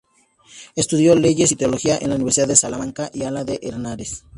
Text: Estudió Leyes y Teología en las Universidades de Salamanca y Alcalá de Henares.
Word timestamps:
Estudió 0.75 1.13
Leyes 1.13 1.51
y 1.51 1.55
Teología 1.55 1.99
en 2.01 2.09
las 2.09 2.15
Universidades 2.15 2.49
de 2.57 2.61
Salamanca 2.61 3.11
y 3.13 3.21
Alcalá 3.21 3.43
de 3.43 3.59
Henares. 3.61 4.23